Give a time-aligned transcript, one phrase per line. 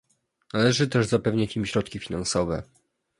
[0.53, 2.63] Należy też zapewnić im środki finansowe